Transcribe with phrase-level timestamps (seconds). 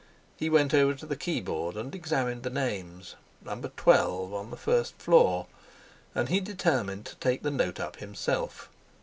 [0.35, 3.13] He went over to the keyboard and examined the names.
[3.39, 5.45] Number twelve, on the first floor!
[6.15, 8.67] And he determined to take the note up himself.